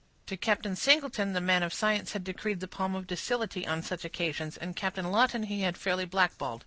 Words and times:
To 0.25 0.35
Captain 0.35 0.75
Singleton 0.75 1.33
the 1.33 1.39
man 1.39 1.61
of 1.61 1.75
science 1.75 2.13
had 2.13 2.23
decreed 2.23 2.59
the 2.59 2.67
palm 2.67 2.95
of 2.95 3.05
docility, 3.05 3.67
on 3.67 3.83
such 3.83 4.03
occasions, 4.03 4.57
and 4.57 4.75
Captain 4.75 5.11
Lawton 5.11 5.43
he 5.43 5.61
had 5.61 5.77
fairly 5.77 6.05
blackballed. 6.05 6.59